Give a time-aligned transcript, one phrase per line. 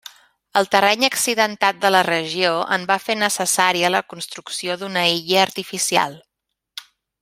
[0.59, 6.21] El terreny accidentat de la regió en va fer necessària la construcció d'una illa artificial.